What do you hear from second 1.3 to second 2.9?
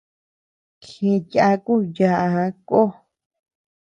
yàku yââ kó.